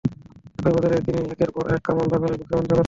একই 0.59 0.71
বছর 0.75 0.91
তিনি 1.07 1.19
একের 1.25 1.49
পর 1.55 1.65
এক 1.75 1.81
কামান 1.85 2.05
দাগলেন 2.11 2.33
বিজ্ঞানের 2.33 2.59
জগতে। 2.61 2.75